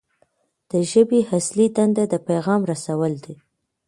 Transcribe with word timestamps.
د 0.71 0.71
ژبې 0.91 1.19
اصلي 1.37 1.67
دنده 1.77 2.03
د 2.09 2.15
پیغام 2.27 2.61
رسول 2.71 3.13
دي. 3.23 3.35